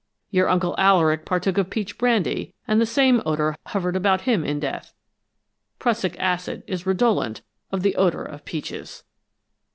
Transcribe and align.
Your 0.31 0.49
Uncle 0.49 0.73
Alaric 0.79 1.25
partook 1.25 1.59
of 1.59 1.69
peach 1.69 1.95
brandy, 1.99 2.55
and 2.67 2.81
the 2.81 2.87
same 2.87 3.21
odor 3.23 3.55
hovered 3.67 3.95
about 3.95 4.21
him 4.21 4.43
in 4.43 4.59
death. 4.59 4.95
Prussic 5.77 6.17
acid 6.19 6.63
is 6.65 6.87
redolent 6.87 7.43
of 7.71 7.83
the 7.83 7.95
odor 7.95 8.23
of 8.25 8.43
peaches!" 8.43 9.03